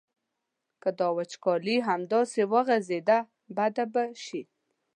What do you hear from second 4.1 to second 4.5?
شي.